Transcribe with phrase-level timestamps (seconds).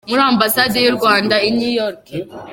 [0.09, 2.03] Muri Ambasade y’u Rwanda i New York.